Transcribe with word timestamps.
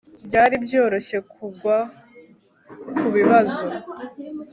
Byari 0.25 0.55
byoroshye 0.65 1.17
kugwa 1.31 1.77
kubibazo 2.97 3.63